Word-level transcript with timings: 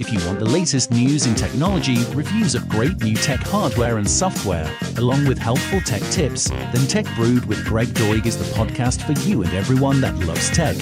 If 0.00 0.10
you 0.10 0.18
want 0.26 0.38
the 0.38 0.46
latest 0.46 0.90
news 0.90 1.26
in 1.26 1.34
technology, 1.34 2.02
reviews 2.14 2.54
of 2.54 2.66
great 2.70 3.02
new 3.02 3.14
tech 3.14 3.40
hardware 3.40 3.98
and 3.98 4.10
software, 4.10 4.66
along 4.96 5.26
with 5.26 5.36
helpful 5.36 5.78
tech 5.82 6.00
tips, 6.10 6.48
then 6.48 6.86
Tech 6.86 7.04
Brewed 7.16 7.44
with 7.44 7.62
Greg 7.66 7.88
Doig 7.88 8.24
is 8.24 8.38
the 8.38 8.56
podcast 8.56 9.02
for 9.02 9.12
you 9.28 9.42
and 9.42 9.52
everyone 9.52 10.00
that 10.00 10.18
loves 10.20 10.48
tech. 10.52 10.74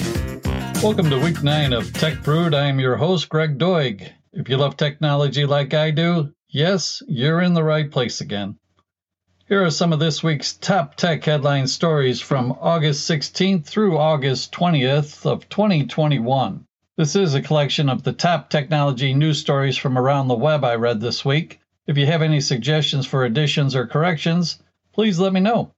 Welcome 0.81 1.09
to 1.09 1.19
week 1.19 1.43
nine 1.43 1.73
of 1.73 1.91
Tech 1.91 2.23
Brewed. 2.23 2.53
I 2.53 2.67
am 2.67 2.79
your 2.79 2.95
host, 2.95 3.27
Greg 3.27 3.57
Doig. 3.57 4.09
If 4.31 4.47
you 4.47 4.55
love 4.55 4.77
technology 4.77 5.45
like 5.45 5.73
I 5.73 5.91
do, 5.91 6.33
yes, 6.47 7.03
you're 7.05 7.41
in 7.41 7.55
the 7.55 7.63
right 7.63 7.91
place 7.91 8.21
again. 8.21 8.57
Here 9.49 9.65
are 9.65 9.69
some 9.69 9.91
of 9.91 9.99
this 9.99 10.23
week's 10.23 10.53
top 10.53 10.95
tech 10.95 11.25
headline 11.25 11.67
stories 11.67 12.21
from 12.21 12.53
August 12.53 13.09
16th 13.09 13.65
through 13.65 13.97
August 13.97 14.53
20th 14.53 15.25
of 15.25 15.49
2021. 15.49 16.63
This 16.99 17.15
is 17.15 17.33
a 17.33 17.41
collection 17.41 17.87
of 17.87 18.03
the 18.03 18.11
top 18.11 18.49
technology 18.49 19.13
news 19.13 19.39
stories 19.39 19.77
from 19.77 19.97
around 19.97 20.27
the 20.27 20.35
web 20.35 20.65
I 20.65 20.75
read 20.75 20.99
this 20.99 21.23
week. 21.23 21.61
If 21.87 21.97
you 21.97 22.05
have 22.05 22.21
any 22.21 22.41
suggestions 22.41 23.05
for 23.05 23.23
additions 23.23 23.73
or 23.73 23.87
corrections, 23.87 24.59
please 24.91 25.17
let 25.17 25.31
me 25.31 25.39
know. 25.39 25.71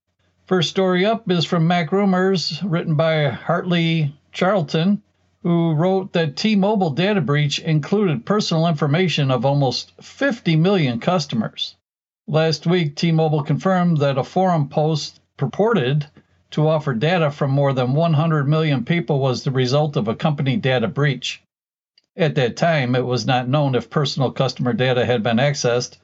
First 0.48 0.72
story 0.72 1.06
up 1.06 1.30
is 1.30 1.46
from 1.46 1.68
Mac 1.68 1.92
Rumors, 1.92 2.64
written 2.64 2.96
by 2.96 3.30
Hartley 3.30 4.16
Charlton, 4.32 5.04
who 5.44 5.74
wrote 5.74 6.12
that 6.14 6.38
T 6.38 6.56
Mobile 6.56 6.90
data 6.90 7.22
breach 7.22 7.60
included 7.60 8.26
personal 8.26 8.66
information 8.66 9.30
of 9.30 9.46
almost 9.46 9.92
50 10.02 10.56
million 10.56 11.00
customers. 11.00 11.76
Last 12.28 12.66
week, 12.66 12.96
T 12.96 13.12
Mobile 13.12 13.44
confirmed 13.44 13.98
that 13.98 14.18
a 14.18 14.24
forum 14.24 14.70
post 14.70 15.20
purported 15.38 16.08
to 16.52 16.68
offer 16.68 16.94
data 16.94 17.32
from 17.32 17.52
more 17.52 17.74
than 17.74 17.94
100 17.94 18.48
million 18.48 18.86
people 18.86 19.20
was 19.20 19.44
the 19.44 19.52
result 19.52 19.98
of 19.98 20.08
a 20.08 20.16
company 20.16 20.58
data 20.58 20.88
breach. 20.88 21.42
At 22.16 22.36
that 22.36 22.58
time, 22.58 22.94
it 22.96 23.06
was 23.06 23.26
not 23.26 23.48
known 23.48 23.74
if 23.74 23.90
personal 23.90 24.32
customer 24.32 24.74
data 24.74 25.06
had 25.06 25.24
been 25.24 25.38
accessed, 25.38 25.98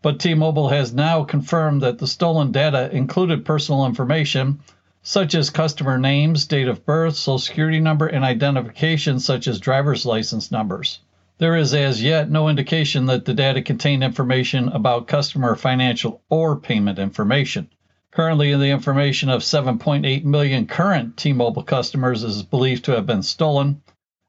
but 0.00 0.20
T 0.20 0.34
Mobile 0.34 0.68
has 0.68 0.94
now 0.94 1.24
confirmed 1.24 1.82
that 1.82 1.98
the 1.98 2.06
stolen 2.06 2.52
data 2.52 2.88
included 2.94 3.44
personal 3.44 3.86
information 3.86 4.60
such 5.02 5.34
as 5.34 5.50
customer 5.50 5.98
names, 5.98 6.46
date 6.46 6.68
of 6.68 6.84
birth, 6.84 7.16
social 7.16 7.38
security 7.38 7.80
number, 7.80 8.06
and 8.06 8.24
identification 8.24 9.18
such 9.18 9.48
as 9.48 9.58
driver's 9.58 10.04
license 10.06 10.52
numbers. 10.52 11.00
There 11.38 11.56
is 11.56 11.72
as 11.72 12.02
yet 12.02 12.30
no 12.30 12.48
indication 12.48 13.06
that 13.06 13.24
the 13.24 13.32
data 13.32 13.62
contained 13.62 14.04
information 14.04 14.68
about 14.68 15.06
customer 15.08 15.54
financial 15.54 16.20
or 16.28 16.60
payment 16.60 16.98
information. 16.98 17.68
Currently, 18.10 18.54
the 18.54 18.70
information 18.70 19.28
of 19.28 19.42
7.8 19.42 20.24
million 20.24 20.66
current 20.66 21.16
T 21.18 21.34
Mobile 21.34 21.62
customers 21.62 22.24
is 22.24 22.42
believed 22.42 22.86
to 22.86 22.92
have 22.92 23.04
been 23.04 23.22
stolen, 23.22 23.82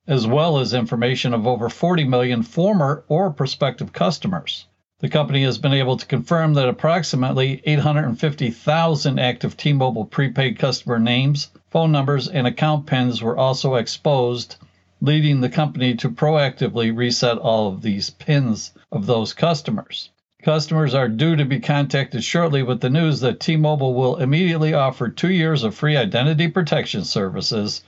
as 0.05 0.27
well 0.27 0.59
as 0.59 0.73
information 0.73 1.33
of 1.33 1.47
over 1.47 1.69
40 1.69 2.03
million 2.03 2.43
former 2.43 3.05
or 3.07 3.31
prospective 3.31 3.93
customers. 3.93 4.65
The 4.99 5.07
company 5.07 5.43
has 5.43 5.57
been 5.57 5.71
able 5.71 5.95
to 5.95 6.05
confirm 6.05 6.55
that 6.55 6.67
approximately 6.67 7.61
850,000 7.65 9.17
active 9.17 9.55
T 9.55 9.71
Mobile 9.71 10.03
prepaid 10.03 10.59
customer 10.59 10.99
names, 10.99 11.49
phone 11.69 11.93
numbers, 11.93 12.27
and 12.27 12.45
account 12.45 12.85
pins 12.85 13.21
were 13.21 13.37
also 13.37 13.75
exposed 13.75 14.57
leading 14.99 15.39
the 15.39 15.47
company 15.47 15.95
to 15.95 16.09
proactively 16.09 16.93
reset 16.93 17.37
all 17.37 17.69
of 17.69 17.81
these 17.81 18.09
pins 18.09 18.73
of 18.91 19.05
those 19.05 19.33
customers. 19.33 20.09
Customers 20.41 20.93
are 20.93 21.09
due 21.09 21.35
to 21.35 21.43
be 21.43 21.59
contacted 21.59 22.23
shortly 22.23 22.63
with 22.63 22.79
the 22.79 22.89
news 22.89 23.19
that 23.19 23.41
T 23.41 23.57
Mobile 23.57 23.93
will 23.93 24.15
immediately 24.15 24.73
offer 24.73 25.09
two 25.09 25.31
years 25.31 25.63
of 25.63 25.75
free 25.75 25.97
identity 25.97 26.47
protection 26.47 27.03
services 27.03 27.83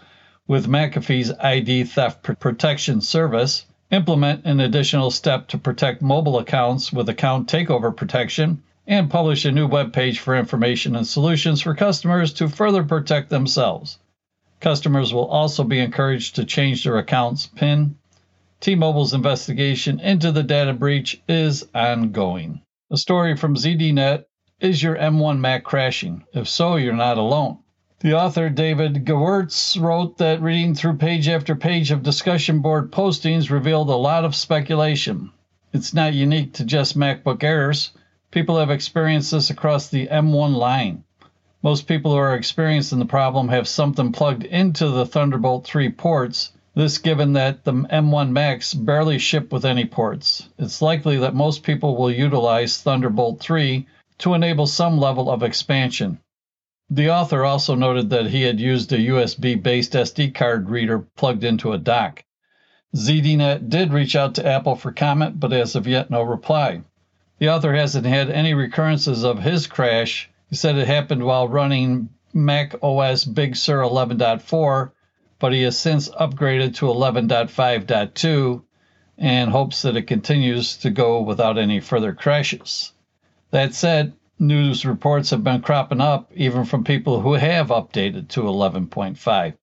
with 0.47 0.67
McAfee's 0.67 1.31
ID 1.39 1.85
Theft 1.85 2.23
Protection 2.41 2.99
Service, 2.99 3.65
implement 3.89 4.43
an 4.43 4.59
additional 4.59 5.11
step 5.11 5.47
to 5.47 5.57
protect 5.57 6.01
mobile 6.01 6.39
accounts 6.39 6.91
with 6.91 7.07
account 7.07 7.47
takeover 7.47 7.95
protection, 7.95 8.61
and 8.85 9.09
publish 9.09 9.45
a 9.45 9.51
new 9.53 9.67
web 9.67 9.93
page 9.93 10.19
for 10.19 10.35
information 10.35 10.97
and 10.97 11.07
solutions 11.07 11.61
for 11.61 11.73
customers 11.73 12.33
to 12.33 12.49
further 12.49 12.83
protect 12.83 13.29
themselves. 13.29 13.97
Customers 14.59 15.13
will 15.13 15.27
also 15.27 15.63
be 15.63 15.79
encouraged 15.79 16.35
to 16.35 16.43
change 16.43 16.83
their 16.83 16.97
account's 16.97 17.47
PIN. 17.47 17.95
T 18.61 18.75
Mobile's 18.75 19.15
investigation 19.15 19.99
into 19.99 20.31
the 20.31 20.43
data 20.43 20.71
breach 20.71 21.19
is 21.27 21.67
ongoing. 21.73 22.61
A 22.91 22.97
story 22.97 23.35
from 23.35 23.55
ZDNet 23.55 24.25
Is 24.59 24.83
your 24.83 24.95
M1 24.95 25.39
Mac 25.39 25.63
crashing? 25.63 26.25
If 26.31 26.47
so, 26.47 26.75
you're 26.75 26.93
not 26.93 27.17
alone. 27.17 27.57
The 28.01 28.13
author, 28.13 28.51
David 28.51 29.03
Gewirtz, 29.03 29.81
wrote 29.81 30.19
that 30.19 30.43
reading 30.43 30.75
through 30.75 30.97
page 30.97 31.27
after 31.27 31.55
page 31.55 31.89
of 31.89 32.03
discussion 32.03 32.59
board 32.59 32.91
postings 32.91 33.49
revealed 33.49 33.89
a 33.89 33.95
lot 33.95 34.25
of 34.25 34.35
speculation. 34.35 35.31
It's 35.73 35.95
not 35.95 36.13
unique 36.13 36.53
to 36.53 36.63
just 36.63 36.95
MacBook 36.95 37.43
Airs. 37.43 37.93
People 38.29 38.59
have 38.59 38.69
experienced 38.69 39.31
this 39.31 39.49
across 39.49 39.87
the 39.87 40.05
M1 40.05 40.53
line. 40.55 41.03
Most 41.63 41.87
people 41.87 42.11
who 42.11 42.17
are 42.17 42.35
experiencing 42.35 42.99
the 42.99 43.05
problem 43.05 43.49
have 43.49 43.67
something 43.67 44.11
plugged 44.11 44.43
into 44.43 44.87
the 44.89 45.07
Thunderbolt 45.07 45.65
3 45.65 45.89
ports, 45.93 46.51
this 46.75 46.97
given 46.97 47.33
that 47.33 47.63
the 47.63 47.73
M1 47.73 48.29
Macs 48.31 48.73
barely 48.73 49.17
ship 49.17 49.51
with 49.51 49.65
any 49.65 49.85
ports. 49.85 50.49
It's 50.57 50.81
likely 50.81 51.17
that 51.17 51.35
most 51.35 51.63
people 51.63 51.97
will 51.97 52.11
utilize 52.11 52.81
Thunderbolt 52.81 53.39
3 53.39 53.85
to 54.19 54.33
enable 54.33 54.67
some 54.67 54.97
level 54.97 55.29
of 55.29 55.43
expansion. 55.43 56.19
The 56.89 57.09
author 57.09 57.45
also 57.45 57.75
noted 57.75 58.09
that 58.09 58.27
he 58.27 58.41
had 58.41 58.59
used 58.59 58.91
a 58.91 58.97
USB 58.97 59.61
based 59.61 59.93
SD 59.93 60.33
card 60.33 60.69
reader 60.69 60.99
plugged 60.99 61.43
into 61.43 61.73
a 61.73 61.77
dock. 61.77 62.23
ZDNet 62.95 63.69
did 63.69 63.93
reach 63.93 64.15
out 64.15 64.35
to 64.35 64.45
Apple 64.45 64.75
for 64.75 64.91
comment, 64.91 65.39
but 65.39 65.53
as 65.53 65.75
of 65.75 65.87
yet, 65.87 66.09
no 66.09 66.21
reply. 66.21 66.81
The 67.39 67.49
author 67.49 67.73
hasn't 67.73 68.05
had 68.05 68.29
any 68.29 68.53
recurrences 68.53 69.23
of 69.23 69.39
his 69.39 69.67
crash 69.67 70.29
he 70.51 70.57
said 70.57 70.75
it 70.75 70.85
happened 70.85 71.23
while 71.23 71.47
running 71.47 72.09
Mac 72.33 72.75
OS 72.83 73.23
Big 73.23 73.55
Sur 73.55 73.83
11.4, 73.83 74.91
but 75.41 75.51
he 75.51 75.63
has 75.63 75.77
since 75.77 76.07
upgraded 76.07 76.75
to 76.75 76.85
11.5.2 76.85 78.61
and 79.17 79.51
hopes 79.51 79.81
that 79.81 79.97
it 79.97 80.03
continues 80.03 80.77
to 80.77 80.89
go 80.91 81.21
without 81.21 81.57
any 81.57 81.79
further 81.79 82.13
crashes. 82.13 82.93
That 83.49 83.73
said, 83.73 84.13
news 84.39 84.85
reports 84.85 85.31
have 85.31 85.43
been 85.43 85.61
cropping 85.61 85.99
up 85.99 86.31
even 86.35 86.63
from 86.63 86.83
people 86.83 87.19
who 87.19 87.33
have 87.33 87.67
updated 87.67 88.29
to 88.29 88.43
11.5. 88.43 89.53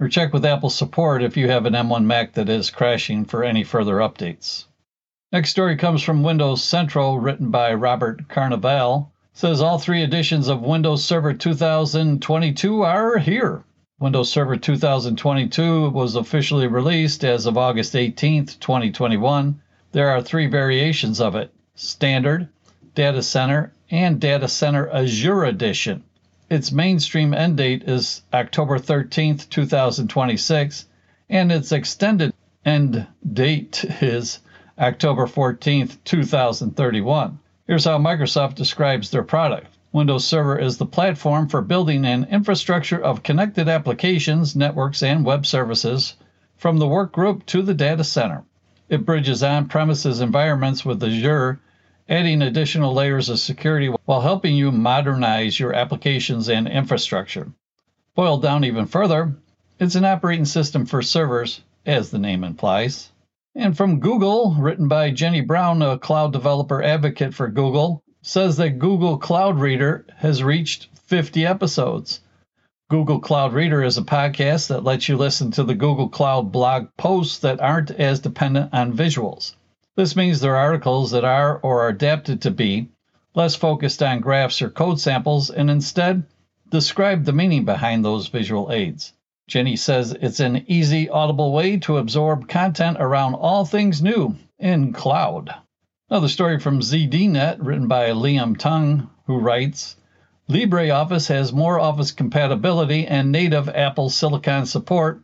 Or 0.00 0.08
check 0.08 0.32
with 0.32 0.44
Apple 0.44 0.70
support 0.70 1.22
if 1.22 1.36
you 1.36 1.48
have 1.48 1.66
an 1.66 1.74
M1 1.74 2.04
Mac 2.04 2.32
that 2.32 2.48
is 2.48 2.70
crashing 2.70 3.26
for 3.26 3.44
any 3.44 3.62
further 3.62 3.98
updates. 3.98 4.64
Next 5.30 5.50
story 5.50 5.76
comes 5.76 6.02
from 6.02 6.22
Windows 6.22 6.64
Central, 6.64 7.20
written 7.20 7.50
by 7.50 7.74
Robert 7.74 8.28
Carnevale 8.28 9.10
says 9.38 9.60
all 9.60 9.78
three 9.78 10.02
editions 10.02 10.48
of 10.48 10.62
Windows 10.62 11.04
Server 11.04 11.32
2022 11.32 12.82
are 12.82 13.18
here. 13.18 13.62
Windows 14.00 14.30
Server 14.30 14.56
2022 14.56 15.90
was 15.90 16.14
officially 16.14 16.68
released 16.68 17.24
as 17.24 17.46
of 17.46 17.58
August 17.58 17.96
18, 17.96 18.46
2021. 18.46 19.60
There 19.90 20.10
are 20.10 20.22
three 20.22 20.46
variations 20.46 21.20
of 21.20 21.34
it 21.34 21.52
Standard, 21.74 22.48
Data 22.94 23.24
Center, 23.24 23.72
and 23.90 24.20
Data 24.20 24.46
Center 24.46 24.88
Azure 24.90 25.42
Edition. 25.42 26.04
Its 26.48 26.70
mainstream 26.70 27.34
end 27.34 27.56
date 27.56 27.82
is 27.88 28.22
October 28.32 28.78
13, 28.78 29.38
2026, 29.38 30.86
and 31.28 31.50
its 31.50 31.72
extended 31.72 32.32
end 32.64 33.04
date 33.32 33.84
is 34.00 34.38
October 34.78 35.26
14, 35.26 35.88
2031. 36.04 37.40
Here's 37.66 37.84
how 37.84 37.98
Microsoft 37.98 38.54
describes 38.54 39.10
their 39.10 39.24
product. 39.24 39.76
Windows 39.90 40.26
Server 40.26 40.58
is 40.58 40.76
the 40.76 40.84
platform 40.84 41.48
for 41.48 41.62
building 41.62 42.04
an 42.04 42.24
infrastructure 42.30 43.02
of 43.02 43.22
connected 43.22 43.68
applications, 43.68 44.54
networks, 44.54 45.02
and 45.02 45.24
web 45.24 45.46
services 45.46 46.14
from 46.56 46.76
the 46.76 46.86
workgroup 46.86 47.46
to 47.46 47.62
the 47.62 47.72
data 47.72 48.04
center. 48.04 48.44
It 48.90 49.06
bridges 49.06 49.42
on 49.42 49.68
premises 49.68 50.20
environments 50.20 50.84
with 50.84 51.02
Azure, 51.02 51.60
adding 52.06 52.42
additional 52.42 52.92
layers 52.92 53.30
of 53.30 53.38
security 53.38 53.88
while 54.04 54.20
helping 54.20 54.56
you 54.56 54.70
modernize 54.70 55.58
your 55.58 55.74
applications 55.74 56.50
and 56.50 56.68
infrastructure. 56.68 57.50
Boiled 58.14 58.42
down 58.42 58.64
even 58.64 58.86
further, 58.86 59.36
it's 59.78 59.94
an 59.94 60.04
operating 60.04 60.44
system 60.44 60.84
for 60.84 61.00
servers, 61.00 61.62
as 61.86 62.10
the 62.10 62.18
name 62.18 62.44
implies. 62.44 63.10
And 63.54 63.76
from 63.76 64.00
Google, 64.00 64.54
written 64.58 64.88
by 64.88 65.12
Jenny 65.12 65.40
Brown, 65.40 65.80
a 65.80 65.98
cloud 65.98 66.32
developer 66.32 66.82
advocate 66.82 67.32
for 67.32 67.48
Google, 67.48 68.02
says 68.28 68.58
that 68.58 68.78
Google 68.78 69.16
Cloud 69.16 69.58
Reader 69.58 70.04
has 70.18 70.42
reached 70.42 70.88
50 71.06 71.46
episodes. 71.46 72.20
Google 72.90 73.20
Cloud 73.20 73.54
Reader 73.54 73.82
is 73.82 73.96
a 73.96 74.02
podcast 74.02 74.68
that 74.68 74.84
lets 74.84 75.08
you 75.08 75.16
listen 75.16 75.50
to 75.52 75.64
the 75.64 75.74
Google 75.74 76.10
Cloud 76.10 76.52
blog 76.52 76.88
posts 76.98 77.38
that 77.38 77.58
aren't 77.58 77.90
as 77.90 78.20
dependent 78.20 78.74
on 78.74 78.92
visuals. 78.92 79.54
This 79.96 80.14
means 80.14 80.40
they're 80.40 80.56
articles 80.56 81.12
that 81.12 81.24
are 81.24 81.58
or 81.60 81.84
are 81.84 81.88
adapted 81.88 82.42
to 82.42 82.50
be 82.50 82.90
less 83.34 83.54
focused 83.54 84.02
on 84.02 84.20
graphs 84.20 84.60
or 84.60 84.68
code 84.68 85.00
samples 85.00 85.48
and 85.48 85.70
instead 85.70 86.22
describe 86.68 87.24
the 87.24 87.32
meaning 87.32 87.64
behind 87.64 88.04
those 88.04 88.28
visual 88.28 88.70
aids. 88.70 89.14
Jenny 89.46 89.76
says 89.76 90.12
it's 90.12 90.40
an 90.40 90.66
easy, 90.66 91.08
audible 91.08 91.50
way 91.50 91.78
to 91.78 91.96
absorb 91.96 92.46
content 92.46 92.98
around 93.00 93.36
all 93.36 93.64
things 93.64 94.02
new 94.02 94.36
in 94.58 94.92
cloud. 94.92 95.54
Another 96.10 96.28
story 96.28 96.58
from 96.58 96.80
ZDNet, 96.80 97.58
written 97.60 97.86
by 97.86 98.08
Liam 98.12 98.56
Tung, 98.56 99.10
who 99.26 99.36
writes 99.38 99.96
LibreOffice 100.48 101.28
has 101.28 101.52
more 101.52 101.78
Office 101.78 102.12
compatibility 102.12 103.06
and 103.06 103.30
native 103.30 103.68
Apple 103.68 104.08
Silicon 104.08 104.64
support, 104.64 105.20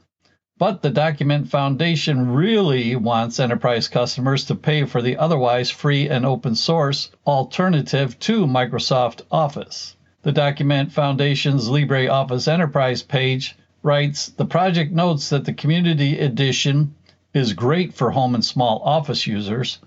but 0.58 0.82
the 0.82 0.90
Document 0.90 1.48
Foundation 1.48 2.34
really 2.34 2.96
wants 2.96 3.40
enterprise 3.40 3.88
customers 3.88 4.44
to 4.44 4.54
pay 4.54 4.84
for 4.84 5.00
the 5.00 5.16
otherwise 5.16 5.70
free 5.70 6.06
and 6.10 6.26
open 6.26 6.54
source 6.54 7.10
alternative 7.26 8.18
to 8.18 8.46
Microsoft 8.46 9.22
Office. 9.30 9.96
The 10.20 10.32
Document 10.32 10.92
Foundation's 10.92 11.70
LibreOffice 11.70 12.46
Enterprise 12.46 13.02
page 13.02 13.56
writes 13.82 14.28
The 14.28 14.44
project 14.44 14.92
notes 14.92 15.30
that 15.30 15.46
the 15.46 15.54
Community 15.54 16.18
Edition 16.18 16.94
is 17.32 17.54
great 17.54 17.94
for 17.94 18.10
home 18.10 18.34
and 18.34 18.44
small 18.44 18.82
office 18.84 19.26
users. 19.26 19.78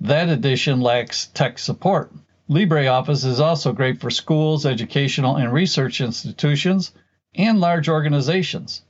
That 0.00 0.28
edition 0.28 0.80
lacks 0.80 1.26
tech 1.28 1.58
support. 1.58 2.12
LibreOffice 2.50 3.24
is 3.24 3.40
also 3.40 3.72
great 3.72 4.00
for 4.00 4.10
schools, 4.10 4.66
educational 4.66 5.36
and 5.36 5.52
research 5.52 6.00
institutions, 6.00 6.92
and 7.34 7.60
large 7.60 7.88
organizations. 7.88 8.82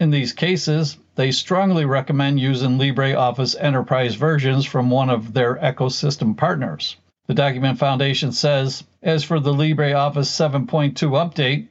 In 0.00 0.10
these 0.10 0.32
cases, 0.32 0.96
they 1.16 1.30
strongly 1.30 1.84
recommend 1.84 2.40
using 2.40 2.78
LibreOffice 2.78 3.56
Enterprise 3.60 4.14
versions 4.14 4.64
from 4.64 4.90
one 4.90 5.10
of 5.10 5.32
their 5.34 5.56
ecosystem 5.56 6.36
partners. 6.36 6.96
The 7.26 7.34
Document 7.34 7.78
Foundation 7.78 8.32
says, 8.32 8.84
as 9.02 9.22
for 9.22 9.40
the 9.40 9.52
LibreOffice 9.52 10.30
7.2 10.30 10.94
update, 10.94 11.68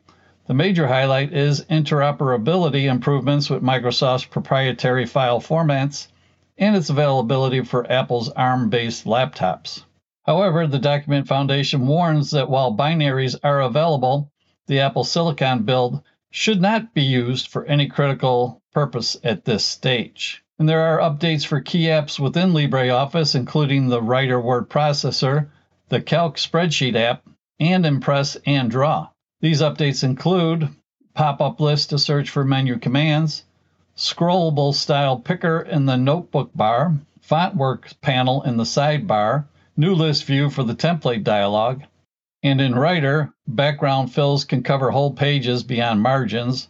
the 0.48 0.54
major 0.54 0.88
highlight 0.88 1.34
is 1.34 1.66
interoperability 1.66 2.84
improvements 2.84 3.50
with 3.50 3.64
Microsoft's 3.64 4.26
proprietary 4.26 5.06
file 5.06 5.40
formats 5.40 6.08
and 6.58 6.76
its 6.76 6.90
availability 6.90 7.64
for 7.64 7.92
Apple's 7.92 8.30
ARM 8.30 8.70
based 8.70 9.06
laptops. 9.06 9.84
However, 10.26 10.68
the 10.68 10.80
Document 10.80 11.28
Foundation 11.28 11.88
warns 11.88 12.32
that 12.32 12.50
while 12.50 12.76
binaries 12.76 13.36
are 13.44 13.62
available, 13.62 14.32
the 14.68 14.80
Apple 14.80 15.04
Silicon 15.04 15.64
build 15.64 16.02
should 16.32 16.62
not 16.62 16.94
be 16.94 17.04
used 17.04 17.48
for 17.48 17.66
any 17.66 17.88
critical 17.88 18.62
purpose 18.74 19.18
at 19.24 19.46
this 19.46 19.66
stage. 19.66 20.44
And 20.58 20.70
there 20.70 20.82
are 20.82 21.10
updates 21.10 21.46
for 21.46 21.62
key 21.62 21.86
apps 21.86 22.20
within 22.20 22.54
LibreOffice, 22.54 23.36
including 23.36 23.88
the 23.88 24.02
Writer 24.02 24.40
word 24.40 24.70
processor, 24.70 25.50
the 25.90 26.02
Calc 26.02 26.38
spreadsheet 26.38 26.96
app, 26.96 27.24
and 27.60 27.86
Impress 27.86 28.38
and 28.46 28.72
Draw. 28.72 29.10
These 29.42 29.62
updates 29.62 30.04
include 30.04 30.70
pop-up 31.14 31.60
list 31.60 31.90
to 31.90 32.00
search 32.00 32.30
for 32.30 32.46
menu 32.46 32.80
commands, 32.80 33.44
scrollable 33.96 34.74
style 34.74 35.20
picker 35.20 35.62
in 35.62 35.86
the 35.86 35.98
notebook 35.98 36.50
bar, 36.56 36.98
font 37.22 37.56
work 37.56 37.92
panel 38.02 38.42
in 38.44 38.58
the 38.58 38.64
sidebar, 38.64 39.46
new 39.78 39.94
list 39.94 40.26
view 40.26 40.50
for 40.50 40.64
the 40.64 40.76
template 40.76 41.24
dialog, 41.24 41.82
and 42.42 42.60
in 42.60 42.76
Writer, 42.76 43.34
background 43.48 44.12
fills 44.12 44.46
can 44.46 44.64
cover 44.64 44.92
whole 44.92 45.12
pages 45.12 45.64
beyond 45.64 46.02
margins. 46.02 46.68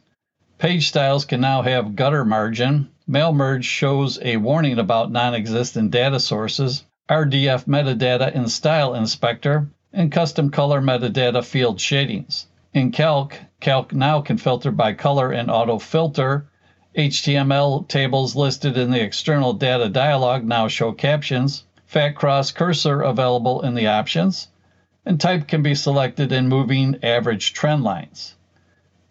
Page 0.58 0.88
styles 0.88 1.26
can 1.26 1.42
now 1.42 1.62
have 1.62 1.96
gutter 1.96 2.24
margin. 2.24 2.90
Mail 3.08 3.34
merge 3.34 3.66
shows 3.66 4.20
a 4.22 4.38
warning 4.38 4.78
about 4.78 5.12
non-existent 5.12 5.92
data 5.92 6.20
sources. 6.20 6.86
RDF 7.10 7.66
metadata 7.66 8.32
in 8.34 8.48
Style 8.48 8.94
Inspector, 8.94 9.68
and 9.92 10.12
custom 10.12 10.50
color 10.50 10.82
metadata 10.82 11.44
field 11.44 11.80
shadings. 11.80 12.48
In 12.74 12.92
Calc, 12.92 13.40
Calc 13.60 13.94
now 13.94 14.22
can 14.22 14.38
filter 14.38 14.72
by 14.72 14.94
color 14.94 15.32
and 15.32 15.52
auto 15.52 15.80
filter. 15.80 16.48
HTML 16.96 17.88
tables 17.88 18.36
listed 18.36 18.78
in 18.78 18.92
the 18.92 19.02
external 19.02 19.54
data 19.54 19.90
dialog 19.90 20.44
now 20.44 20.68
show 20.68 20.92
captions. 20.92 21.64
Fat 21.88 22.16
cross 22.16 22.52
cursor 22.52 23.02
available 23.02 23.62
in 23.62 23.74
the 23.74 23.88
options. 23.88 24.48
And 25.04 25.20
type 25.20 25.48
can 25.48 25.64
be 25.64 25.74
selected 25.74 26.32
in 26.32 26.50
moving 26.50 27.00
average 27.02 27.54
trend 27.54 27.84
lines. 27.84 28.36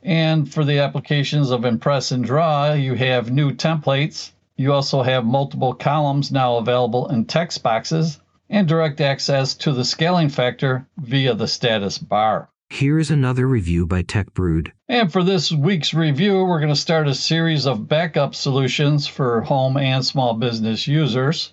And 0.05 0.53
for 0.53 0.65
the 0.65 0.79
applications 0.79 1.51
of 1.51 1.65
Impress 1.65 2.13
and 2.13 2.25
Draw, 2.25 2.75
you 2.75 2.95
have 2.95 3.33
new 3.33 3.53
templates. 3.53 4.31
You 4.57 4.73
also 4.73 5.03
have 5.03 5.25
multiple 5.25 5.75
columns 5.75 6.31
now 6.31 6.59
available 6.59 7.09
in 7.09 7.25
text 7.25 7.65
boxes 7.65 8.21
and 8.49 8.69
direct 8.69 9.01
access 9.01 9.55
to 9.55 9.73
the 9.73 9.85
scaling 9.85 10.29
factor 10.29 10.87
via 10.99 11.35
the 11.35 11.49
status 11.49 11.99
bar. 11.99 12.49
Here 12.73 12.99
is 12.99 13.11
another 13.11 13.47
review 13.47 13.87
by 13.87 14.01
Tech 14.01 14.33
Brewed. 14.33 14.73
And 14.89 15.13
for 15.13 15.23
this 15.23 15.53
week's 15.53 15.93
review, 15.93 16.43
we're 16.43 16.59
going 16.59 16.73
to 16.73 16.75
start 16.75 17.07
a 17.07 17.15
series 17.15 17.67
of 17.67 17.87
backup 17.87 18.35
solutions 18.35 19.07
for 19.07 19.43
home 19.43 19.77
and 19.77 20.03
small 20.03 20.33
business 20.33 20.89
users. 20.89 21.53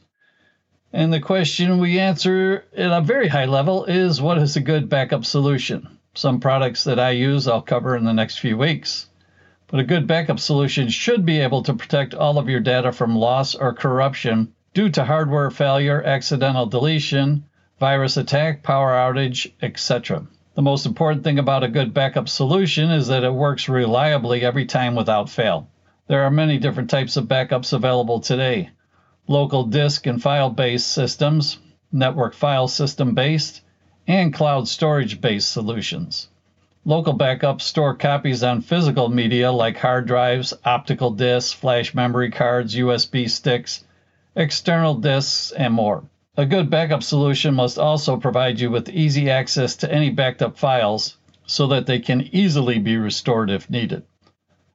And 0.93 1.11
the 1.11 1.19
question 1.19 1.79
we 1.79 1.99
answer 1.99 2.63
at 2.73 2.97
a 2.97 3.01
very 3.01 3.27
high 3.27 3.45
level 3.45 3.83
is 3.83 4.21
what 4.21 4.37
is 4.37 4.55
a 4.55 4.61
good 4.61 4.87
backup 4.87 5.25
solution? 5.25 5.99
Some 6.13 6.39
products 6.39 6.85
that 6.85 7.01
I 7.01 7.09
use 7.09 7.49
I'll 7.49 7.61
cover 7.61 7.97
in 7.97 8.05
the 8.05 8.13
next 8.13 8.39
few 8.39 8.57
weeks. 8.57 9.09
But 9.67 9.81
a 9.81 9.83
good 9.83 10.07
backup 10.07 10.39
solution 10.39 10.87
should 10.87 11.25
be 11.25 11.41
able 11.41 11.63
to 11.63 11.73
protect 11.73 12.13
all 12.13 12.37
of 12.37 12.47
your 12.47 12.61
data 12.61 12.93
from 12.93 13.17
loss 13.17 13.55
or 13.55 13.73
corruption 13.73 14.53
due 14.73 14.89
to 14.91 15.03
hardware 15.03 15.51
failure, 15.51 16.01
accidental 16.01 16.65
deletion, 16.65 17.43
virus 17.77 18.15
attack, 18.15 18.63
power 18.63 18.93
outage, 18.93 19.51
etc. 19.61 20.25
The 20.55 20.63
most 20.63 20.87
important 20.87 21.23
thing 21.23 21.37
about 21.37 21.63
a 21.63 21.67
good 21.67 21.93
backup 21.93 22.27
solution 22.27 22.89
is 22.89 23.07
that 23.07 23.23
it 23.23 23.33
works 23.33 23.69
reliably 23.69 24.41
every 24.43 24.65
time 24.65 24.95
without 24.95 25.29
fail. 25.29 25.67
There 26.07 26.23
are 26.23 26.31
many 26.31 26.57
different 26.57 26.89
types 26.89 27.17
of 27.17 27.27
backups 27.27 27.71
available 27.71 28.19
today 28.19 28.71
local 29.27 29.65
disk 29.65 30.07
and 30.07 30.19
file 30.19 30.49
based 30.49 30.87
systems, 30.87 31.59
network 31.91 32.33
file 32.33 32.67
system 32.67 33.13
based, 33.13 33.61
and 34.07 34.33
cloud 34.33 34.67
storage 34.67 35.21
based 35.21 35.51
solutions. 35.51 36.29
Local 36.83 37.15
backups 37.15 37.61
store 37.61 37.93
copies 37.93 38.43
on 38.43 38.61
physical 38.61 39.07
media 39.07 39.51
like 39.51 39.77
hard 39.77 40.07
drives, 40.07 40.51
optical 40.65 41.11
disks, 41.11 41.53
flash 41.53 41.93
memory 41.93 42.31
cards, 42.31 42.75
USB 42.75 43.29
sticks, 43.29 43.83
external 44.35 44.95
disks, 44.95 45.51
and 45.51 45.75
more. 45.75 46.05
A 46.39 46.45
good 46.45 46.69
backup 46.69 47.03
solution 47.03 47.53
must 47.53 47.77
also 47.77 48.15
provide 48.15 48.61
you 48.61 48.71
with 48.71 48.87
easy 48.87 49.29
access 49.29 49.75
to 49.75 49.93
any 49.93 50.09
backed 50.09 50.41
up 50.41 50.57
files 50.57 51.17
so 51.45 51.67
that 51.67 51.85
they 51.85 51.99
can 51.99 52.29
easily 52.31 52.79
be 52.79 52.95
restored 52.95 53.51
if 53.51 53.69
needed. 53.69 54.03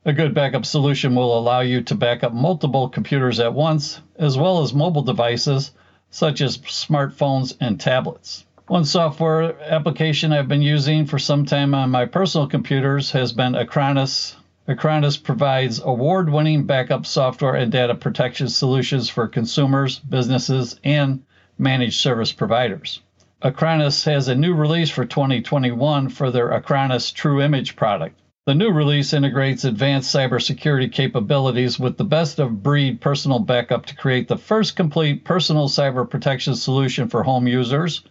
A 0.05 0.13
good 0.13 0.35
backup 0.35 0.67
solution 0.67 1.15
will 1.15 1.39
allow 1.39 1.61
you 1.61 1.81
to 1.81 1.95
back 1.95 2.23
up 2.23 2.35
multiple 2.35 2.91
computers 2.91 3.41
at 3.41 3.55
once, 3.55 4.03
as 4.17 4.37
well 4.37 4.61
as 4.61 4.75
mobile 4.75 5.01
devices 5.01 5.71
such 6.11 6.43
as 6.43 6.59
smartphones 6.59 7.57
and 7.63 7.81
tablets. 7.81 8.45
One 8.67 8.85
software 8.85 9.59
application 9.63 10.35
I've 10.35 10.49
been 10.49 10.61
using 10.61 11.07
for 11.07 11.19
some 11.19 11.47
time 11.47 11.75
on 11.75 11.89
my 11.89 12.05
personal 12.05 12.47
computers 12.47 13.11
has 13.13 13.33
been 13.33 13.55
Acronis. 13.55 14.35
Acronis 14.69 15.17
provides 15.17 15.81
award 15.83 16.29
winning 16.29 16.65
backup 16.65 17.07
software 17.07 17.55
and 17.55 17.73
data 17.73 17.95
protection 17.95 18.51
solutions 18.51 19.09
for 19.09 19.27
consumers, 19.29 19.99
businesses, 19.99 20.79
and 20.85 21.23
managed 21.59 22.01
service 22.01 22.33
providers. 22.33 23.01
Acronis 23.43 24.05
has 24.07 24.29
a 24.29 24.35
new 24.35 24.55
release 24.55 24.91
for 24.91 25.05
2021 25.05 26.09
for 26.09 26.31
their 26.31 26.49
Acronis 26.49 27.13
True 27.13 27.43
Image 27.43 27.77
product. 27.77 28.19
The 28.47 28.55
new 28.55 28.71
release 28.71 29.15
integrates 29.15 29.65
advanced 29.65 30.15
cybersecurity 30.15 30.93
capabilities 30.93 31.79
with 31.79 31.97
the 31.97 32.05
best 32.05 32.39
of 32.39 32.63
breed 32.63 33.01
personal 33.01 33.39
backup 33.39 33.87
to 33.87 33.97
create 33.97 34.29
the 34.29 34.37
first 34.37 34.77
complete 34.77 35.25
personal 35.25 35.69
cyber 35.69 36.09
protection 36.09 36.55
solution 36.55 37.09
for 37.09 37.23
home 37.23 37.47
users, 37.47 38.03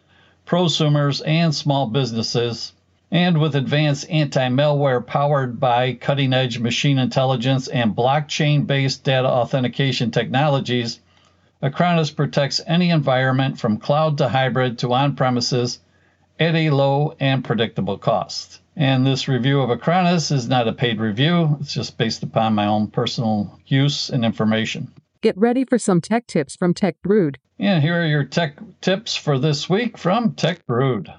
prosumers, 0.48 1.22
and 1.26 1.54
small 1.54 1.86
businesses. 1.86 2.74
And 3.12 3.40
with 3.40 3.56
advanced 3.56 4.10
anti 4.10 4.50
malware 4.50 5.06
powered 5.06 5.60
by 5.60 5.94
cutting 5.94 6.34
edge 6.34 6.58
machine 6.58 6.98
intelligence 6.98 7.68
and 7.68 7.96
blockchain 7.96 8.66
based 8.66 9.04
data 9.04 9.28
authentication 9.28 10.10
technologies, 10.10 11.00
Acronis 11.64 12.14
protects 12.14 12.60
any 12.68 12.90
environment 12.90 13.58
from 13.58 13.78
cloud 13.78 14.18
to 14.18 14.28
hybrid 14.28 14.80
to 14.80 14.92
on 14.92 15.16
premises 15.16 15.80
at 16.38 16.56
a 16.56 16.70
low 16.72 17.16
and 17.22 17.42
predictable 17.42 17.98
cost. 17.98 18.60
And 18.76 19.08
this 19.08 19.30
review 19.30 19.62
of 19.62 19.70
Acronis 19.70 20.30
is 20.30 20.50
not 20.50 20.68
a 20.68 20.74
paid 20.74 21.00
review, 21.00 21.58
it's 21.62 21.74
just 21.74 21.98
based 21.98 22.22
upon 22.22 22.54
my 22.54 22.66
own 22.66 22.88
personal 22.88 23.58
use 23.66 24.10
and 24.10 24.26
information. 24.26 24.92
Get 25.22 25.38
ready 25.38 25.64
for 25.64 25.78
some 25.78 26.02
tech 26.02 26.28
tips 26.28 26.58
from 26.58 26.74
Tech 26.74 27.02
Brewed. 27.02 27.38
And 27.58 27.82
here 27.82 28.02
are 28.02 28.06
your 28.06 28.26
tech 28.26 28.58
tips 28.82 29.16
for 29.16 29.40
this 29.40 29.70
week 29.70 29.98
from 29.98 30.34
Tech 30.34 30.66
Brewed. 30.68 31.10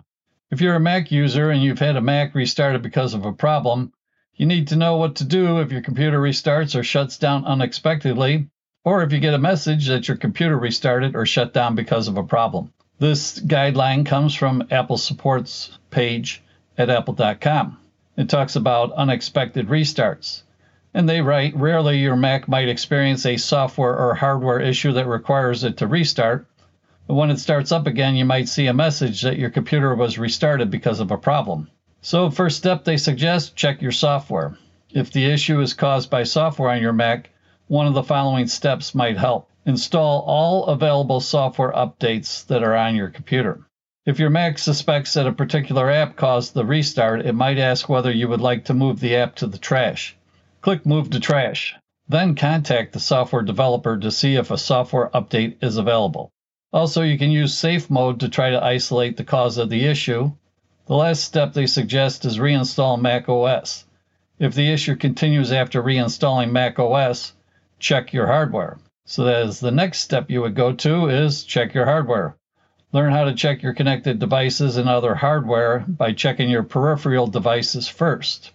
If 0.51 0.61
you're 0.61 0.75
a 0.75 0.81
Mac 0.81 1.11
user 1.11 1.49
and 1.49 1.63
you've 1.63 1.79
had 1.79 1.97
a 1.97 2.03
Mac 2.03 2.35
restarted 2.35 2.83
because 2.83 3.15
of 3.15 3.25
a 3.25 3.33
problem, 3.33 3.95
you 4.35 4.45
need 4.45 4.69
to 4.69 4.77
know 4.77 4.99
what 4.99 5.15
to 5.17 5.25
do 5.25 5.61
if 5.61 5.73
your 5.73 5.81
computer 5.81 6.21
restarts 6.21 6.79
or 6.79 6.83
shuts 6.83 7.17
down 7.17 7.47
unexpectedly 7.47 8.51
or 8.85 9.03
if 9.03 9.12
you 9.12 9.19
get 9.19 9.35
a 9.35 9.38
message 9.38 9.88
that 9.88 10.07
your 10.07 10.17
computer 10.17 10.59
restarted 10.59 11.17
or 11.17 11.25
shut 11.25 11.55
down 11.55 11.75
because 11.75 12.07
of 12.07 12.19
a 12.19 12.23
problem. 12.23 12.71
This 12.99 13.41
guideline 13.41 14.07
comes 14.07 14.35
from 14.35 14.69
Apple 14.71 14.99
Support's 14.99 15.79
page 15.91 16.43
at 16.79 16.91
apple.com. 16.91 17.79
It 18.17 18.29
talks 18.29 18.55
about 18.55 18.93
unexpected 18.93 19.69
restarts. 19.69 20.43
And 20.93 21.09
they 21.09 21.21
write 21.21 21.57
rarely 21.57 21.99
your 21.99 22.14
Mac 22.14 22.47
might 22.47 22.69
experience 22.69 23.26
a 23.26 23.37
software 23.37 23.99
or 23.99 24.14
hardware 24.14 24.61
issue 24.61 24.93
that 24.93 25.09
requires 25.09 25.64
it 25.64 25.79
to 25.79 25.88
restart. 25.88 26.47
But 27.09 27.14
when 27.14 27.31
it 27.31 27.41
starts 27.41 27.73
up 27.73 27.87
again, 27.87 28.14
you 28.14 28.25
might 28.25 28.49
see 28.49 28.67
a 28.67 28.75
message 28.75 29.23
that 29.23 29.38
your 29.38 29.50
computer 29.50 29.95
was 29.95 30.19
restarted 30.19 30.71
because 30.71 31.00
of 31.00 31.11
a 31.11 31.19
problem. 31.19 31.69
So, 32.00 32.31
first 32.31 32.59
step 32.59 32.85
they 32.85 32.97
suggest 32.97 33.57
check 33.57 33.83
your 33.83 33.93
software. 33.93 34.57
If 34.91 35.11
the 35.11 35.25
issue 35.25 35.61
is 35.61 35.75
caused 35.75 36.11
by 36.11 36.23
software 36.23 36.71
on 36.71 36.81
your 36.81 36.93
Mac, 36.93 37.31
one 37.66 37.87
of 37.87 37.94
the 37.94 38.02
following 38.02 38.47
steps 38.47 38.94
might 38.94 39.16
help. 39.16 39.49
Install 39.64 40.21
all 40.26 40.66
available 40.66 41.21
software 41.21 41.73
updates 41.73 42.47
that 42.47 42.62
are 42.62 42.76
on 42.76 42.94
your 42.94 43.09
computer. 43.09 43.66
If 44.04 44.18
your 44.18 44.28
Mac 44.28 44.59
suspects 44.59 45.14
that 45.14 45.26
a 45.26 45.33
particular 45.33 45.90
app 45.90 46.14
caused 46.14 46.52
the 46.52 46.66
restart, 46.66 47.25
it 47.25 47.33
might 47.33 47.56
ask 47.56 47.88
whether 47.88 48.12
you 48.12 48.28
would 48.28 48.42
like 48.42 48.66
to 48.66 48.75
move 48.75 49.00
the 49.00 49.16
app 49.16 49.37
to 49.37 49.47
the 49.47 49.56
trash. 49.56 50.14
Click 50.61 50.85
Move 50.85 51.09
to 51.11 51.21
Trash. 51.21 51.75
Then 52.06 52.35
contact 52.35 52.92
the 52.92 53.00
software 53.00 53.40
developer 53.40 53.97
to 53.97 54.11
see 54.11 54.35
if 54.35 54.50
a 54.50 54.59
software 54.59 55.09
update 55.14 55.56
is 55.62 55.78
available. 55.78 56.30
Also, 56.71 57.00
you 57.00 57.16
can 57.16 57.30
use 57.30 57.56
safe 57.56 57.88
mode 57.88 58.21
to 58.21 58.28
try 58.28 58.50
to 58.50 58.62
isolate 58.62 59.16
the 59.16 59.25
cause 59.25 59.56
of 59.56 59.71
the 59.71 59.87
issue. 59.87 60.33
The 60.87 60.97
last 60.97 61.25
step 61.25 61.54
they 61.54 61.66
suggest 61.66 62.26
is 62.26 62.38
reinstall 62.38 63.00
Mac 63.00 63.26
OS. 63.30 63.87
If 64.38 64.54
the 64.54 64.71
issue 64.71 64.97
continues 64.97 65.50
after 65.50 65.83
reinstalling 65.83 66.50
Mac 66.50 66.78
OS, 66.78 67.33
check 67.78 68.12
your 68.12 68.26
hardware. 68.26 68.78
So 69.07 69.25
that 69.25 69.43
is 69.47 69.61
the 69.61 69.71
next 69.71 69.99
step 69.99 70.31
you 70.31 70.40
would 70.40 70.54
go 70.54 70.73
to 70.73 71.09
is 71.09 71.45
check 71.45 71.75
your 71.75 71.85
hardware. 71.85 72.37
Learn 72.93 73.12
how 73.12 73.25
to 73.25 73.35
check 73.35 73.62
your 73.62 73.75
connected 73.75 74.19
devices 74.19 74.76
and 74.76 74.88
other 74.88 75.14
hardware 75.14 75.81
by 75.81 76.12
checking 76.12 76.49
your 76.49 76.62
peripheral 76.62 77.26
devices 77.26 77.88
first. 77.88 78.52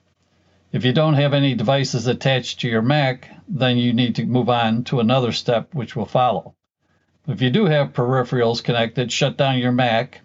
If 0.71 0.85
you 0.85 0.93
don't 0.93 1.15
have 1.15 1.33
any 1.33 1.55
devices 1.55 2.07
attached 2.07 2.59
to 2.61 2.69
your 2.69 2.81
Mac, 2.81 3.29
then 3.47 3.77
you 3.77 3.91
need 3.91 4.15
to 4.15 4.25
move 4.25 4.49
on 4.49 4.83
to 4.85 4.99
another 4.99 5.31
step 5.31 5.73
which 5.73 5.95
will 5.95 6.05
follow. 6.05 6.55
If 7.27 7.41
you 7.41 7.49
do 7.49 7.65
have 7.65 7.93
peripherals 7.93 8.63
connected, 8.63 9.11
shut 9.11 9.35
down 9.35 9.59
your 9.59 9.71
Mac. 9.71 10.21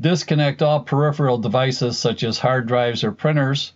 Disconnect 0.00 0.62
all 0.62 0.80
peripheral 0.80 1.38
devices 1.38 1.98
such 1.98 2.24
as 2.24 2.38
hard 2.38 2.66
drives 2.68 3.04
or 3.04 3.12
printers. 3.12 3.72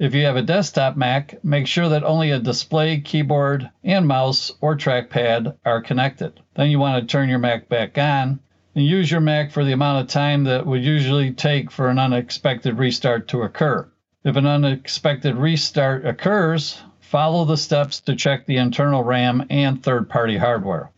If 0.00 0.14
you 0.14 0.26
have 0.26 0.36
a 0.36 0.42
desktop 0.42 0.96
Mac, 0.96 1.42
make 1.42 1.66
sure 1.66 1.88
that 1.88 2.04
only 2.04 2.30
a 2.30 2.38
display, 2.38 3.00
keyboard, 3.00 3.68
and 3.82 4.06
mouse 4.06 4.52
or 4.60 4.76
trackpad 4.76 5.56
are 5.64 5.82
connected. 5.82 6.38
Then 6.54 6.70
you 6.70 6.78
want 6.78 7.00
to 7.00 7.12
turn 7.12 7.28
your 7.28 7.40
Mac 7.40 7.68
back 7.68 7.98
on 7.98 8.38
and 8.76 8.86
use 8.86 9.10
your 9.10 9.20
Mac 9.20 9.50
for 9.50 9.64
the 9.64 9.72
amount 9.72 10.02
of 10.02 10.06
time 10.06 10.44
that 10.44 10.64
would 10.64 10.84
usually 10.84 11.32
take 11.32 11.72
for 11.72 11.88
an 11.88 11.98
unexpected 11.98 12.78
restart 12.78 13.26
to 13.28 13.42
occur. 13.42 13.88
If 14.22 14.36
an 14.36 14.46
unexpected 14.46 15.34
restart 15.34 16.06
occurs, 16.06 16.80
follow 17.00 17.44
the 17.44 17.56
steps 17.56 17.98
to 18.02 18.14
check 18.14 18.46
the 18.46 18.58
internal 18.58 19.02
RAM 19.02 19.46
and 19.50 19.82
third 19.82 20.08
party 20.08 20.36
hardware. 20.36 20.92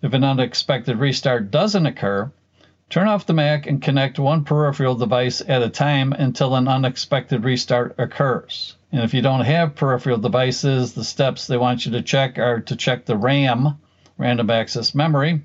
If 0.00 0.12
an 0.12 0.22
unexpected 0.22 0.98
restart 0.98 1.50
doesn't 1.50 1.86
occur, 1.86 2.30
turn 2.90 3.06
off 3.06 3.26
the 3.26 3.34
Mac 3.34 3.66
and 3.66 3.82
connect 3.82 4.18
one 4.18 4.44
peripheral 4.44 4.94
device 4.94 5.42
at 5.46 5.62
a 5.62 5.68
time 5.68 6.12
until 6.12 6.54
an 6.54 6.66
unexpected 6.66 7.44
restart 7.44 7.94
occurs. 7.98 8.76
And 8.90 9.02
if 9.02 9.12
you 9.12 9.20
don't 9.20 9.42
have 9.42 9.74
peripheral 9.74 10.16
devices, 10.16 10.94
the 10.94 11.04
steps 11.04 11.46
they 11.46 11.58
want 11.58 11.84
you 11.84 11.92
to 11.92 12.02
check 12.02 12.38
are 12.38 12.60
to 12.60 12.76
check 12.76 13.04
the 13.04 13.16
RAM, 13.16 13.78
random 14.16 14.48
access 14.48 14.94
memory, 14.94 15.42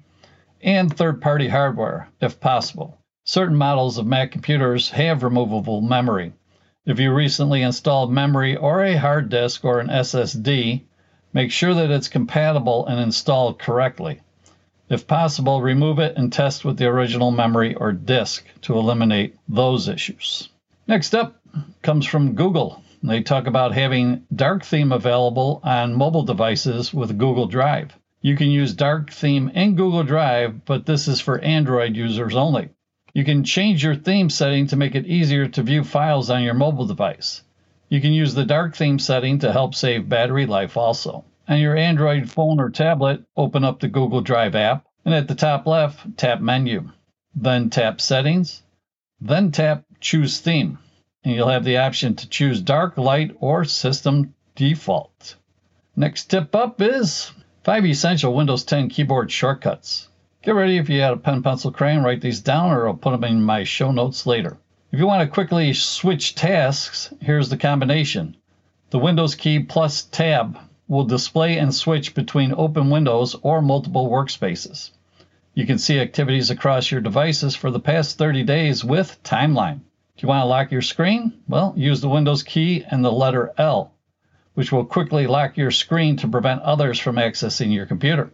and 0.62 0.96
third 0.96 1.22
party 1.22 1.50
hardware, 1.50 2.08
if 2.22 2.40
possible. 2.40 2.98
Certain 3.26 3.58
models 3.58 3.98
of 3.98 4.06
Mac 4.06 4.32
computers 4.32 4.90
have 4.92 5.24
removable 5.24 5.82
memory. 5.82 6.32
If 6.86 7.00
you 7.00 7.14
recently 7.14 7.62
installed 7.62 8.12
memory 8.12 8.56
or 8.56 8.84
a 8.84 8.96
hard 8.96 9.30
disk 9.30 9.66
or 9.66 9.80
an 9.80 9.88
SSD, 9.88 10.84
make 11.34 11.52
sure 11.52 11.74
that 11.74 11.92
it's 11.92 12.08
compatible 12.08 12.86
and 12.86 13.00
installed 13.00 13.60
correctly. 13.60 14.22
If 14.90 15.08
possible, 15.08 15.62
remove 15.62 16.00
it 16.00 16.18
and 16.18 16.32
test 16.32 16.66
with 16.66 16.78
the 16.78 16.88
original 16.88 17.32
memory 17.32 17.74
or 17.76 17.92
disk 17.92 18.46
to 18.64 18.78
eliminate 18.78 19.36
those 19.48 19.88
issues. 19.88 20.50
Next 20.88 21.16
up 21.16 21.42
comes 21.82 22.06
from 22.06 22.36
Google. 22.36 22.84
They 23.02 23.22
talk 23.22 23.48
about 23.48 23.74
having 23.74 24.26
dark 24.34 24.64
theme 24.64 24.92
available 24.92 25.62
on 25.64 25.94
mobile 25.94 26.24
devices 26.24 26.94
with 26.94 27.18
Google 27.18 27.48
Drive. 27.48 27.98
You 28.22 28.38
can 28.38 28.50
use 28.50 28.74
Dark 28.74 29.12
Theme 29.12 29.50
in 29.50 29.76
Google 29.76 30.04
Drive, 30.04 30.64
but 30.64 30.86
this 30.86 31.10
is 31.10 31.20
for 31.20 31.40
Android 31.40 31.98
users 31.98 32.36
only. 32.36 32.70
You 33.14 33.26
can 33.26 33.44
change 33.44 33.84
your 33.84 33.96
theme 33.96 34.30
setting 34.30 34.68
to 34.68 34.78
make 34.78 34.96
it 34.96 35.06
easier 35.06 35.48
to 35.50 35.62
view 35.62 35.84
files 35.84 36.30
on 36.30 36.42
your 36.42 36.54
mobile 36.54 36.86
device. 36.86 37.44
You 37.90 38.00
can 38.00 38.14
use 38.14 38.34
the 38.34 38.46
Dark 38.46 38.78
Theme 38.78 38.98
setting 38.98 39.40
to 39.40 39.52
help 39.52 39.76
save 39.76 40.08
battery 40.08 40.46
life 40.46 40.78
also. 40.78 41.26
On 41.46 41.60
your 41.60 41.76
Android 41.76 42.30
phone 42.30 42.62
or 42.62 42.70
tablet, 42.70 43.24
open 43.36 43.66
up 43.66 43.82
the 43.82 43.90
Google 43.90 44.22
Drive 44.22 44.56
app, 44.56 44.86
and 45.04 45.14
at 45.14 45.28
the 45.28 45.36
top 45.36 45.68
left, 45.68 46.18
tap 46.18 46.40
Menu. 46.40 46.90
Then 47.36 47.70
tap 47.70 48.00
Settings, 48.00 48.64
then 49.20 49.52
tap 49.52 49.84
Choose 50.00 50.40
Theme, 50.40 50.80
and 51.24 51.36
you'll 51.36 51.50
have 51.50 51.66
the 51.66 51.80
option 51.80 52.16
to 52.16 52.30
choose 52.30 52.62
Dark, 52.62 52.98
Light, 52.98 53.36
or 53.42 53.66
System 53.66 54.34
Default. 54.56 55.36
Next 55.98 56.26
tip 56.26 56.56
up 56.56 56.82
is 56.82 57.34
Five 57.64 57.86
essential 57.86 58.34
Windows 58.34 58.64
10 58.64 58.90
keyboard 58.90 59.32
shortcuts. 59.32 60.10
Get 60.42 60.56
ready 60.56 60.78
if 60.78 60.90
you 60.90 61.02
had 61.02 61.14
a 61.14 61.18
pen, 61.18 61.44
pencil, 61.44 61.72
crayon, 61.72 62.04
write 62.04 62.22
these 62.22 62.40
down, 62.40 62.72
or 62.72 62.88
I'll 62.88 62.94
put 62.94 63.12
them 63.12 63.24
in 63.26 63.44
my 63.44 63.64
show 63.64 63.92
notes 63.92 64.26
later. 64.26 64.58
If 64.92 65.00
you 65.00 65.08
want 65.08 65.22
to 65.22 65.34
quickly 65.34 65.74
switch 65.74 66.36
tasks, 66.36 67.14
here's 67.20 67.50
the 67.50 67.58
combination. 67.58 68.38
The 68.90 69.00
Windows 69.00 69.36
key 69.36 69.60
plus 69.60 70.04
tab 70.04 70.58
will 70.88 71.06
display 71.06 71.58
and 71.58 71.74
switch 71.74 72.14
between 72.14 72.54
open 72.54 72.90
windows 72.90 73.36
or 73.42 73.62
multiple 73.62 74.10
workspaces. 74.10 74.92
You 75.54 75.66
can 75.66 75.78
see 75.78 76.00
activities 76.00 76.50
across 76.50 76.92
your 76.92 77.02
devices 77.02 77.56
for 77.56 77.72
the 77.72 77.80
past 77.80 78.18
30 78.18 78.44
days 78.44 78.84
with 78.84 79.22
Timeline. 79.24 79.82
If 80.16 80.24
you 80.24 80.30
want 80.30 80.42
to 80.44 80.48
lock 80.48 80.72
your 80.72 80.82
screen, 80.82 81.34
well, 81.48 81.74
use 81.76 82.02
the 82.02 82.10
Windows 82.10 82.44
key 82.44 82.84
and 82.90 83.04
the 83.04 83.12
letter 83.12 83.54
L 83.58 83.94
which 84.54 84.72
will 84.72 84.86
quickly 84.86 85.28
lock 85.28 85.58
your 85.58 85.72
screen 85.72 86.16
to 86.18 86.28
prevent 86.28 86.62
others 86.62 87.00
from 87.00 87.16
accessing 87.16 87.74
your 87.74 87.86
computer. 87.86 88.32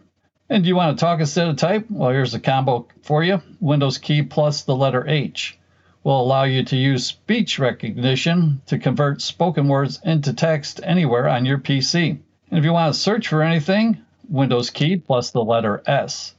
And 0.48 0.62
do 0.62 0.68
you 0.68 0.76
want 0.76 0.96
to 0.96 1.00
talk 1.00 1.20
instead 1.20 1.48
of 1.48 1.56
type? 1.56 1.86
Well, 1.88 2.10
here's 2.10 2.32
the 2.32 2.40
combo 2.40 2.88
for 3.02 3.22
you. 3.22 3.40
Windows 3.60 3.98
key 3.98 4.22
plus 4.22 4.62
the 4.62 4.76
letter 4.76 5.06
H 5.08 5.58
will 6.02 6.20
allow 6.20 6.44
you 6.44 6.64
to 6.64 6.76
use 6.76 7.06
speech 7.06 7.58
recognition 7.58 8.60
to 8.66 8.78
convert 8.78 9.22
spoken 9.22 9.68
words 9.68 10.00
into 10.04 10.32
text 10.32 10.80
anywhere 10.82 11.28
on 11.28 11.44
your 11.44 11.58
PC. 11.58 12.18
And 12.50 12.58
if 12.58 12.64
you 12.64 12.72
want 12.72 12.92
to 12.92 13.00
search 13.00 13.28
for 13.28 13.42
anything, 13.42 13.98
Windows 14.28 14.70
key 14.70 14.96
plus 14.96 15.30
the 15.30 15.44
letter 15.44 15.82
S. 15.86 16.34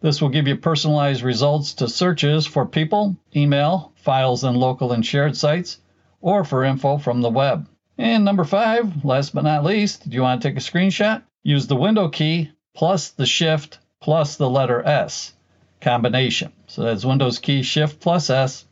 This 0.00 0.22
will 0.22 0.30
give 0.30 0.48
you 0.48 0.56
personalized 0.56 1.22
results 1.22 1.74
to 1.74 1.88
searches 1.88 2.46
for 2.46 2.64
people, 2.64 3.16
email, 3.36 3.92
files 3.96 4.42
and 4.42 4.56
local 4.56 4.92
and 4.92 5.04
shared 5.04 5.36
sites, 5.36 5.78
or 6.22 6.44
for 6.44 6.64
info 6.64 6.96
from 6.96 7.20
the 7.20 7.28
web. 7.28 7.68
And 7.98 8.24
number 8.24 8.44
five, 8.44 9.04
last 9.04 9.34
but 9.34 9.44
not 9.44 9.62
least, 9.62 10.08
do 10.08 10.16
you 10.16 10.22
want 10.22 10.40
to 10.40 10.48
take 10.48 10.56
a 10.56 10.60
screenshot? 10.60 11.22
Use 11.42 11.66
the 11.66 11.76
window 11.76 12.08
key 12.08 12.50
plus 12.74 13.10
the 13.10 13.26
shift 13.26 13.78
plus 14.00 14.36
the 14.36 14.48
letter 14.48 14.82
S 14.82 15.34
combination. 15.82 16.52
So 16.68 16.84
that's 16.84 17.04
Windows 17.04 17.38
key 17.38 17.62
shift 17.62 18.00
plus 18.00 18.30
S. 18.30 18.64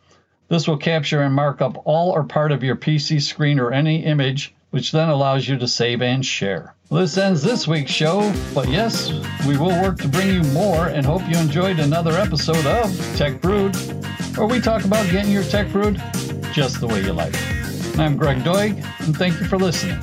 This 0.49 0.67
will 0.67 0.79
capture 0.79 1.21
and 1.21 1.35
mark 1.35 1.61
up 1.61 1.83
all 1.85 2.13
or 2.13 2.25
part 2.25 2.53
of 2.53 2.63
your 2.63 2.77
PC 2.77 3.21
screen 3.21 3.61
or 3.61 3.73
any 3.73 4.05
image, 4.05 4.55
which 4.71 4.93
then 4.93 5.11
allows 5.11 5.47
you 5.47 5.59
to 5.59 5.69
save 5.69 6.01
and 6.01 6.25
share. 6.25 6.75
This 6.91 7.19
ends 7.19 7.43
this 7.43 7.69
week's 7.69 7.91
show, 7.91 8.33
but 8.55 8.67
yes, 8.67 9.13
we 9.47 9.59
will 9.59 9.79
work 9.83 9.99
to 9.99 10.09
bring 10.09 10.29
you 10.29 10.43
more 10.53 10.87
and 10.87 11.05
hope 11.05 11.21
you 11.29 11.37
enjoyed 11.37 11.81
another 11.81 12.13
episode 12.13 12.65
of 12.65 12.91
Tech 13.15 13.43
Brewed, 13.43 13.77
where 14.39 14.47
we 14.47 14.59
talk 14.59 14.85
about 14.85 15.09
getting 15.11 15.31
your 15.31 15.43
tech 15.45 15.71
brewed 15.71 16.03
just 16.55 16.81
the 16.81 16.87
way 16.87 17.03
you 17.03 17.13
like. 17.13 17.35
I'm 17.99 18.17
Greg 18.17 18.39
Doig, 18.39 18.83
and 19.01 19.15
thank 19.15 19.39
you 19.39 19.47
for 19.47 19.59
listening. 19.59 20.01